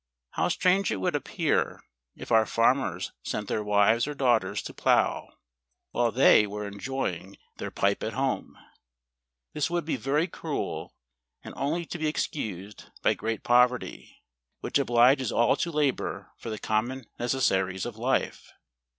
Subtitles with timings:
[0.31, 1.79] How strange it would ap¬ pear,
[2.15, 5.29] if our farmers sent their wives or daughters to plough,
[5.91, 8.07] while they were enjoying their pipe / 24 SWEDEN..
[8.07, 8.57] at home.
[9.53, 10.95] This would be very cruel,
[11.43, 14.23] and only to be excused by great poverty,
[14.61, 18.51] which obliges all to labour for the common necessaries of life.